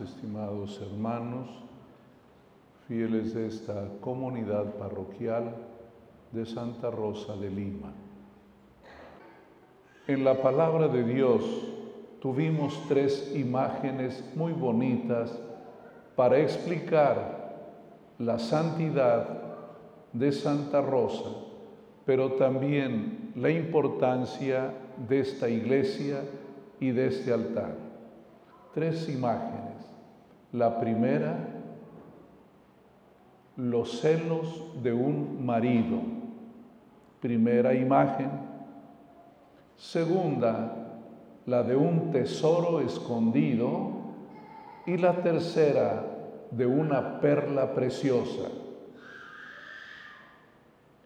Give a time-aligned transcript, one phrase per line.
[0.00, 1.48] estimados hermanos,
[2.86, 5.54] fieles de esta comunidad parroquial
[6.32, 7.92] de Santa Rosa de Lima.
[10.06, 11.44] En la palabra de Dios
[12.20, 15.38] tuvimos tres imágenes muy bonitas
[16.16, 17.38] para explicar
[18.18, 19.26] la santidad
[20.12, 21.30] de Santa Rosa,
[22.04, 24.72] pero también la importancia
[25.08, 26.22] de esta iglesia
[26.80, 27.74] y de este altar.
[28.74, 29.67] Tres imágenes.
[30.52, 31.36] La primera,
[33.56, 36.00] los celos de un marido.
[37.20, 38.30] Primera imagen.
[39.76, 41.00] Segunda,
[41.46, 43.96] la de un tesoro escondido.
[44.86, 46.02] Y la tercera,
[46.50, 48.48] de una perla preciosa.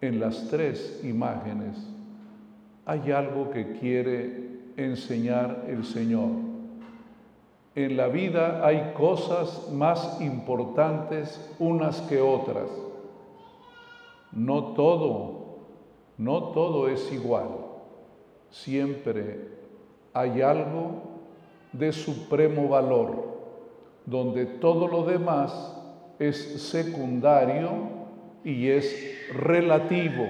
[0.00, 1.76] En las tres imágenes
[2.84, 6.51] hay algo que quiere enseñar el Señor.
[7.74, 12.68] En la vida hay cosas más importantes unas que otras.
[14.30, 15.56] No todo,
[16.18, 17.48] no todo es igual.
[18.50, 19.48] Siempre
[20.12, 21.02] hay algo
[21.72, 23.38] de supremo valor,
[24.04, 25.74] donde todo lo demás
[26.18, 27.70] es secundario
[28.44, 30.26] y es relativo.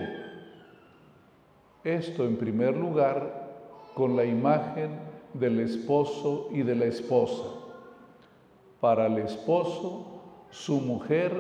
[1.83, 3.51] Esto en primer lugar
[3.95, 7.45] con la imagen del esposo y de la esposa.
[8.81, 10.07] Para el esposo,
[10.51, 11.33] su mujer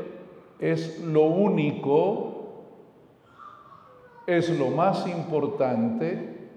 [0.58, 2.64] es lo único,
[4.26, 6.48] es lo más importante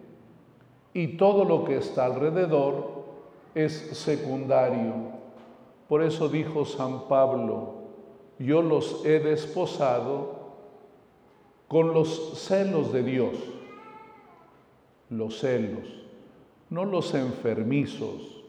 [0.93, 3.05] y todo lo que está alrededor
[3.55, 4.93] es secundario.
[5.89, 7.73] Por eso dijo San Pablo,
[8.39, 10.35] yo los he desposado
[11.67, 13.35] con los celos de Dios
[15.09, 15.87] los celos,
[16.69, 18.43] no los enfermizos,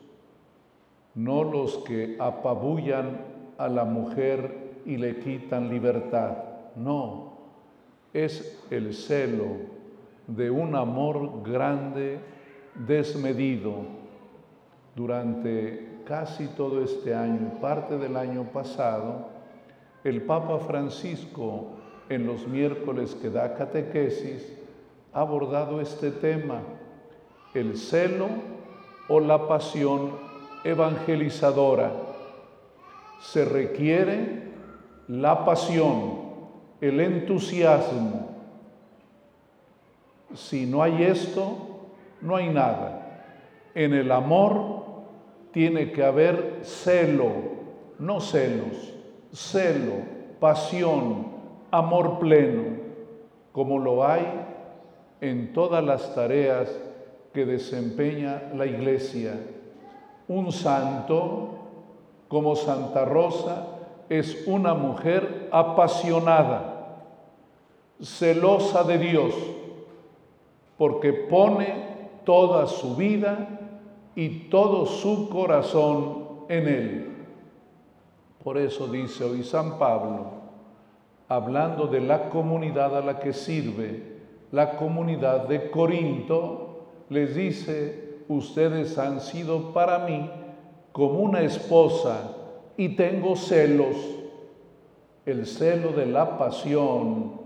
[1.15, 3.21] no los que apabullan
[3.59, 6.37] a la mujer y le quitan libertad,
[6.77, 7.39] no,
[8.13, 9.47] es el celo
[10.27, 12.19] de un amor grande,
[12.87, 13.97] desmedido,
[14.95, 19.29] durante casi todo este año, parte del año pasado,
[20.05, 21.77] el Papa Francisco
[22.09, 24.57] en los miércoles que da catequesis
[25.13, 26.63] ha abordado este tema,
[27.57, 28.29] el celo
[29.09, 30.11] o la pasión
[30.63, 31.91] evangelizadora.
[33.21, 34.43] Se requiere
[35.09, 36.21] la pasión,
[36.81, 38.29] el entusiasmo.
[40.35, 41.57] Si no hay esto,
[42.21, 43.23] no hay nada.
[43.75, 44.85] En el amor
[45.53, 47.31] tiene que haber celo,
[47.99, 48.93] no celos,
[49.33, 49.95] celo,
[50.41, 51.29] pasión,
[51.71, 52.65] amor pleno,
[53.53, 54.27] como lo hay
[55.23, 56.69] en todas las tareas
[57.37, 59.39] que desempeña la iglesia.
[60.27, 61.51] Un santo
[62.29, 63.67] como Santa Rosa
[64.09, 67.03] es una mujer apasionada,
[68.03, 69.35] celosa de Dios,
[70.79, 73.49] porque pone toda su vida
[74.15, 77.17] y todo su corazón en Él.
[78.43, 80.31] Por eso dice hoy San Pablo,
[81.29, 84.17] hablando de la comunidad a la que sirve,
[84.53, 86.66] la comunidad de Corinto
[87.09, 90.31] les dice, ustedes han sido para mí
[90.93, 92.35] como una esposa
[92.77, 93.97] y tengo celos,
[95.25, 97.41] el celo de la pasión,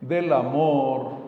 [0.00, 1.26] del amor,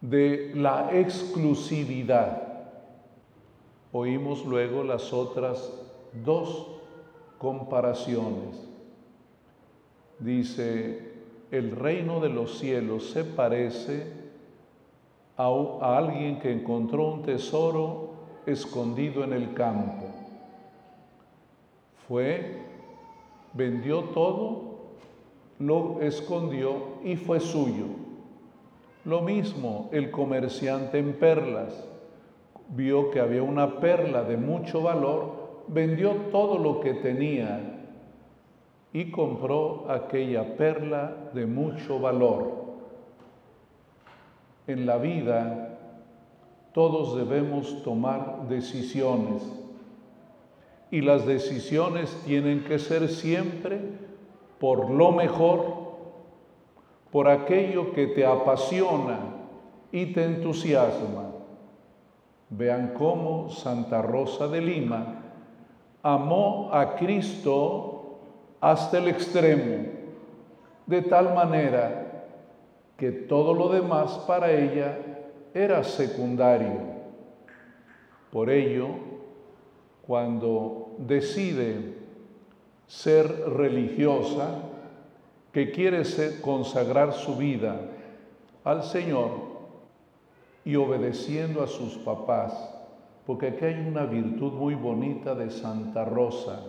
[0.00, 2.42] de la exclusividad.
[3.92, 5.72] Oímos luego las otras
[6.24, 6.68] dos
[7.38, 8.68] comparaciones.
[10.18, 11.12] Dice,
[11.50, 14.29] el reino de los cielos se parece
[15.40, 18.10] a, alguien que encontró un tesoro
[18.46, 20.06] escondido en el campo.
[22.06, 22.58] Fue,
[23.54, 24.78] vendió todo,
[25.58, 27.86] lo escondió y fue suyo.
[29.04, 31.86] Lo mismo el comerciante en perlas.
[32.68, 37.78] Vio que había una perla de mucho valor, vendió todo lo que tenía
[38.92, 42.69] y compró aquella perla de mucho valor.
[44.70, 45.78] En la vida
[46.72, 49.42] todos debemos tomar decisiones
[50.92, 53.80] y las decisiones tienen que ser siempre
[54.60, 55.64] por lo mejor,
[57.10, 59.18] por aquello que te apasiona
[59.90, 61.32] y te entusiasma.
[62.50, 65.20] Vean cómo Santa Rosa de Lima
[66.00, 68.20] amó a Cristo
[68.60, 69.86] hasta el extremo,
[70.86, 72.09] de tal manera
[73.00, 74.98] que todo lo demás para ella
[75.54, 76.82] era secundario.
[78.30, 78.88] Por ello,
[80.06, 81.94] cuando decide
[82.86, 83.26] ser
[83.56, 84.64] religiosa,
[85.50, 86.02] que quiere
[86.42, 87.80] consagrar su vida
[88.64, 89.30] al Señor
[90.66, 92.52] y obedeciendo a sus papás,
[93.26, 96.60] porque aquí hay una virtud muy bonita de Santa Rosa.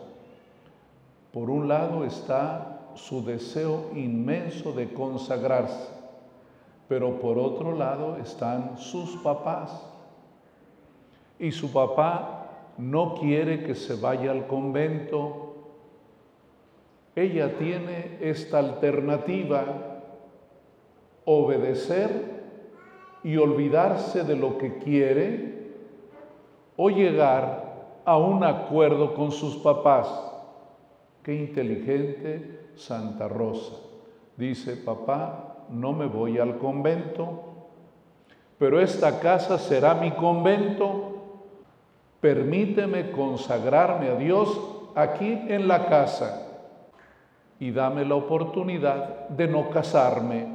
[1.34, 6.01] Por un lado está su deseo inmenso de consagrarse,
[6.92, 9.82] pero por otro lado están sus papás.
[11.40, 15.56] Y su papá no quiere que se vaya al convento.
[17.16, 19.64] Ella tiene esta alternativa,
[21.24, 22.44] obedecer
[23.24, 25.72] y olvidarse de lo que quiere
[26.76, 30.10] o llegar a un acuerdo con sus papás.
[31.24, 33.78] Qué inteligente Santa Rosa.
[34.36, 37.44] Dice, papá, no me voy al convento,
[38.58, 41.08] pero esta casa será mi convento.
[42.20, 44.60] Permíteme consagrarme a Dios
[44.94, 46.48] aquí en la casa
[47.60, 50.48] y dame la oportunidad de no casarme.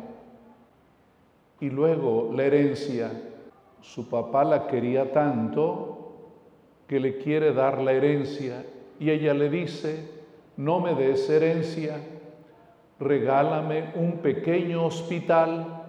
[1.61, 3.11] Y luego la herencia.
[3.81, 5.97] Su papá la quería tanto
[6.87, 8.65] que le quiere dar la herencia
[8.99, 10.09] y ella le dice,
[10.57, 11.99] no me des herencia,
[12.98, 15.84] regálame un pequeño hospital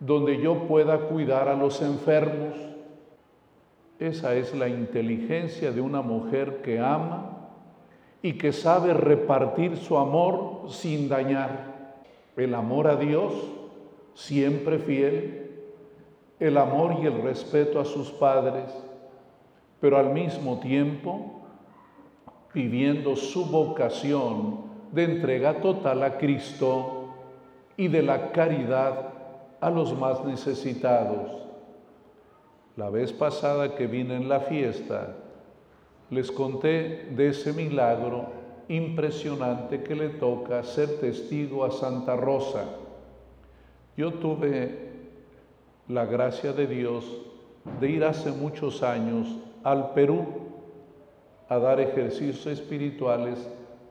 [0.00, 2.54] donde yo pueda cuidar a los enfermos.
[3.98, 7.48] Esa es la inteligencia de una mujer que ama
[8.22, 11.94] y que sabe repartir su amor sin dañar.
[12.36, 13.32] El amor a Dios,
[14.14, 15.50] siempre fiel,
[16.40, 18.64] el amor y el respeto a sus padres,
[19.80, 21.42] pero al mismo tiempo
[22.52, 27.08] viviendo su vocación de entrega total a Cristo
[27.76, 29.10] y de la caridad
[29.60, 31.32] a los más necesitados.
[32.76, 35.16] La vez pasada que vine en la fiesta,
[36.10, 38.26] les conté de ese milagro
[38.68, 42.64] impresionante que le toca ser testigo a Santa Rosa.
[43.96, 44.92] Yo tuve
[45.88, 47.04] la gracia de Dios
[47.80, 49.26] de ir hace muchos años
[49.64, 50.26] al Perú
[51.48, 53.48] a dar ejercicios espirituales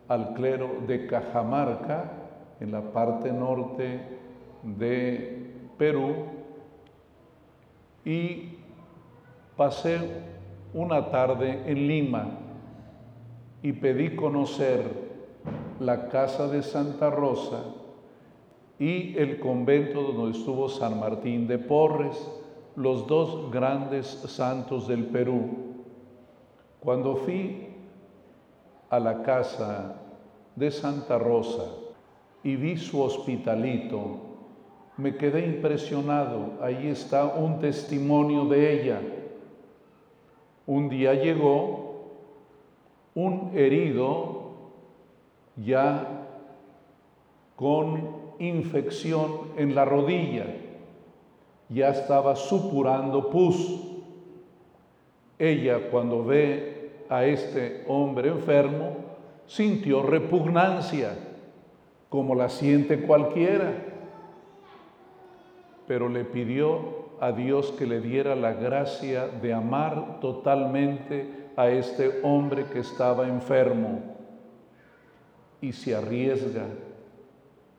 [0.07, 2.11] al clero de Cajamarca,
[2.59, 3.99] en la parte norte
[4.63, 6.13] de Perú,
[8.05, 8.57] y
[9.55, 9.99] pasé
[10.73, 12.27] una tarde en Lima
[13.61, 14.83] y pedí conocer
[15.79, 17.63] la casa de Santa Rosa
[18.79, 22.29] y el convento donde estuvo San Martín de Porres,
[22.75, 25.75] los dos grandes santos del Perú.
[26.79, 27.72] Cuando fui
[28.93, 29.95] a la casa
[30.55, 31.65] de Santa Rosa
[32.43, 34.19] y vi su hospitalito,
[34.97, 36.59] me quedé impresionado.
[36.61, 39.01] Ahí está un testimonio de ella.
[40.67, 42.11] Un día llegó
[43.15, 44.51] un herido
[45.55, 46.27] ya
[47.55, 50.45] con infección en la rodilla,
[51.67, 53.87] ya estaba supurando pus.
[55.39, 56.72] Ella cuando ve
[57.13, 58.95] a este hombre enfermo,
[59.45, 61.15] sintió repugnancia,
[62.09, 63.71] como la siente cualquiera,
[65.85, 72.19] pero le pidió a Dios que le diera la gracia de amar totalmente a este
[72.23, 73.99] hombre que estaba enfermo.
[75.61, 76.65] Y se arriesga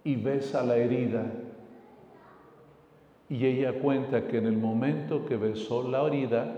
[0.05, 1.25] y besa la herida.
[3.29, 6.55] Y ella cuenta que en el momento que besó la herida,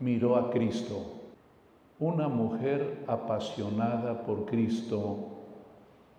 [0.00, 1.21] miró a Cristo
[2.02, 5.18] una mujer apasionada por Cristo,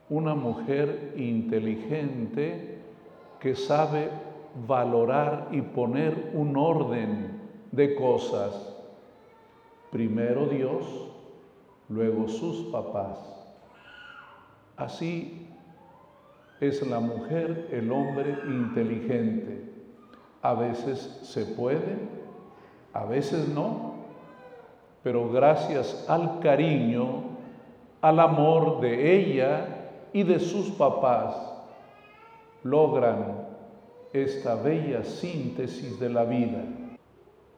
[0.10, 2.80] una mujer inteligente
[3.42, 4.10] que sabe
[4.66, 7.38] valorar y poner un orden
[7.74, 8.78] de cosas.
[9.92, 10.86] Primero Dios,
[11.90, 13.20] luego sus papás.
[14.78, 15.50] Así
[16.62, 19.70] es la mujer, el hombre inteligente.
[20.42, 21.98] A veces se puede,
[22.94, 23.93] a veces no,
[25.04, 27.24] pero gracias al cariño,
[28.02, 31.36] al amor de ella y de sus papás,
[32.64, 33.48] logran
[34.14, 36.64] esta bella síntesis de la vida.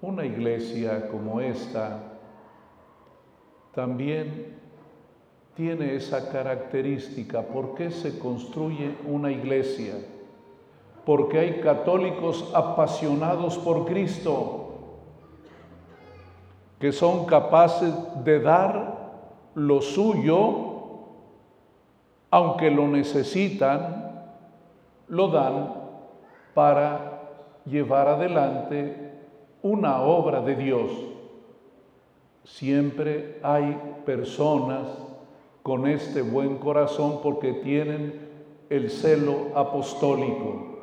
[0.01, 1.99] Una iglesia como esta
[3.73, 4.55] también
[5.55, 7.43] tiene esa característica.
[7.43, 9.95] ¿Por qué se construye una iglesia?
[11.05, 14.64] Porque hay católicos apasionados por Cristo
[16.79, 18.95] que son capaces de dar
[19.55, 20.73] lo suyo,
[22.29, 24.27] aunque lo necesitan,
[25.07, 25.73] lo dan
[26.53, 27.21] para
[27.65, 29.11] llevar adelante
[29.61, 30.91] una obra de Dios.
[32.43, 34.87] Siempre hay personas
[35.63, 38.29] con este buen corazón porque tienen
[38.69, 40.75] el celo apostólico.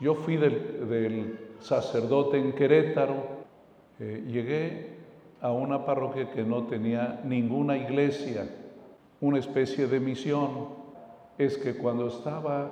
[0.00, 3.14] Yo fui del, sacerdote en Querétaro,
[4.00, 4.91] eh, llegué
[5.42, 8.48] a una parroquia que no tenía ninguna iglesia,
[9.20, 10.80] una especie de misión.
[11.36, 12.70] Es que cuando estaba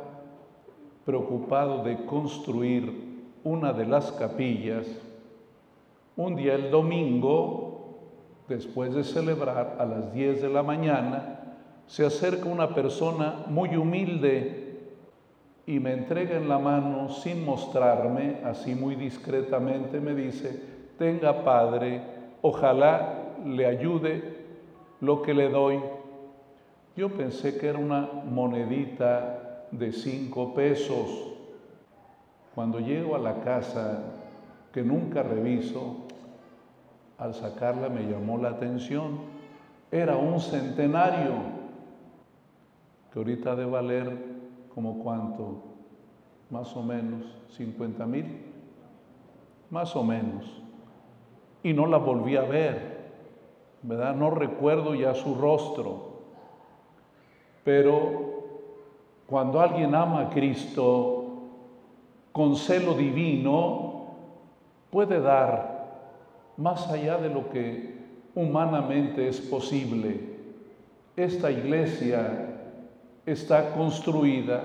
[1.05, 4.87] preocupado de construir una de las capillas,
[6.17, 7.99] un día el domingo
[8.49, 14.79] después de celebrar a las 10 de la mañana, se acerca una persona muy humilde
[15.67, 20.62] y me entrega en la mano sin mostrarme, así muy discretamente me dice,
[20.99, 24.40] tenga Padre, ojalá le ayude
[25.00, 25.80] lo que le doy.
[26.97, 31.09] Yo pensé que era una monedita de cinco pesos.
[32.54, 34.02] Cuando llego a la casa,
[34.73, 36.06] que nunca reviso,
[37.18, 39.20] al sacarla me llamó la atención.
[39.90, 41.35] Era un centenario,
[43.12, 44.16] que ahorita de valer
[44.75, 45.62] como cuánto,
[46.50, 47.25] más o menos,
[47.56, 48.26] 50 mil,
[49.70, 50.61] más o menos.
[51.62, 53.00] Y no la volví a ver,
[53.83, 54.14] ¿verdad?
[54.14, 56.11] No recuerdo ya su rostro.
[57.64, 58.31] Pero
[59.26, 61.25] cuando alguien ama a Cristo
[62.33, 64.07] con celo divino,
[64.90, 65.81] puede dar
[66.57, 68.00] más allá de lo que
[68.35, 70.31] humanamente es posible.
[71.17, 72.50] Esta iglesia
[73.26, 74.62] está construida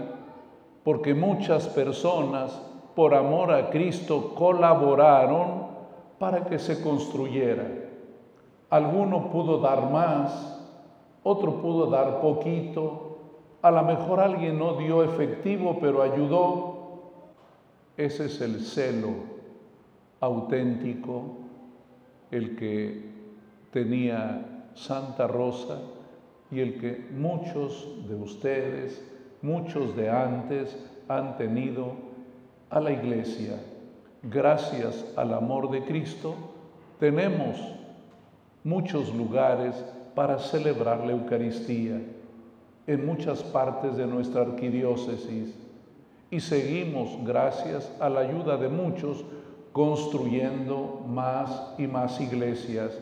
[0.84, 2.62] porque muchas personas,
[2.96, 5.65] por amor a Cristo, colaboraron
[6.20, 7.68] para que se construyera.
[8.70, 10.62] Alguno pudo dar más,
[11.24, 13.18] otro pudo dar poquito,
[13.62, 16.76] a lo mejor alguien no dio efectivo, pero ayudó.
[17.98, 19.10] Ese es el celo
[20.20, 21.38] auténtico
[22.32, 23.10] el que
[23.72, 25.82] tenía Santa Rosa
[26.52, 29.04] y el que muchos de ustedes,
[29.42, 31.94] muchos de antes han tenido
[32.70, 33.60] a la iglesia.
[34.32, 36.34] Gracias al amor de Cristo,
[37.00, 37.58] tenemos
[38.64, 39.76] muchos lugares
[40.16, 42.02] para celebrar la Eucaristía
[42.88, 45.54] en muchas partes de nuestra arquidiócesis
[46.32, 49.24] y seguimos, gracias a la ayuda de muchos,
[49.72, 52.98] construyendo más y más iglesias.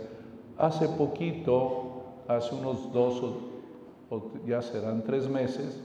[0.57, 3.23] Hace poquito, hace unos dos
[4.09, 5.81] o, ya serán tres meses,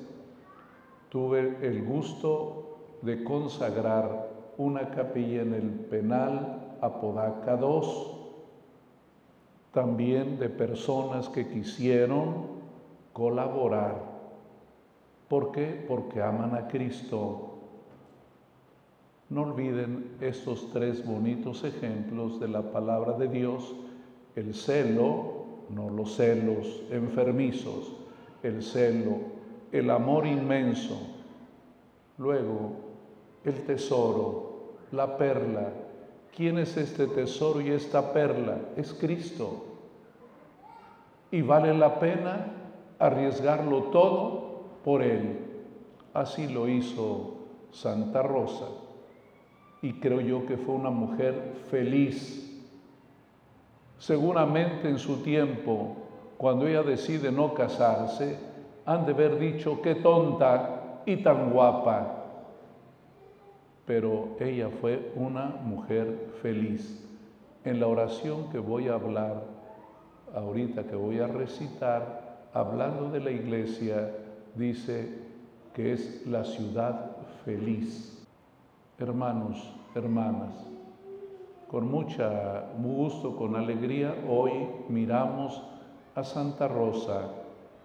[1.10, 7.80] tuve el gusto de consagrar una capilla en el penal Apodaca II,
[9.72, 12.58] también de personas que quisieron
[13.12, 13.96] colaborar.
[15.28, 15.84] ¿Por qué?
[15.88, 17.48] Porque aman a Cristo
[19.30, 23.74] no olviden estos tres bonitos ejemplos de la palabra de Dios,
[24.36, 27.92] el celo, no los celos enfermizos,
[28.42, 29.18] el celo,
[29.70, 30.98] el amor inmenso,
[32.16, 32.87] luego
[33.44, 35.72] el tesoro, la perla.
[36.34, 38.58] ¿Quién es este tesoro y esta perla?
[38.76, 39.64] Es Cristo.
[41.30, 42.46] Y vale la pena
[42.98, 45.38] arriesgarlo todo por Él.
[46.14, 47.34] Así lo hizo
[47.70, 48.66] Santa Rosa
[49.82, 52.44] y creo yo que fue una mujer feliz.
[53.98, 55.96] Seguramente en su tiempo,
[56.36, 58.38] cuando ella decide no casarse,
[58.86, 62.14] han de haber dicho qué tonta y tan guapa.
[63.88, 67.02] Pero ella fue una mujer feliz.
[67.64, 69.42] En la oración que voy a hablar,
[70.34, 74.14] ahorita que voy a recitar, hablando de la iglesia,
[74.54, 75.08] dice
[75.72, 77.16] que es la ciudad
[77.46, 78.26] feliz.
[78.98, 80.54] Hermanos, hermanas,
[81.68, 84.52] con mucha gusto, con alegría, hoy
[84.90, 85.62] miramos
[86.14, 87.30] a Santa Rosa,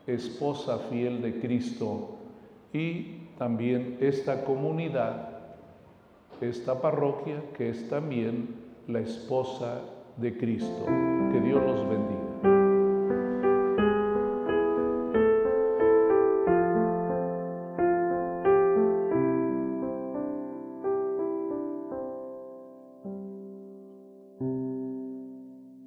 [0.05, 2.17] esposa fiel de Cristo,
[2.73, 5.32] y también esta comunidad,
[6.41, 8.55] esta parroquia que es también
[8.87, 9.81] la esposa
[10.17, 10.85] de Cristo.
[11.31, 12.22] Que Dios los bendiga.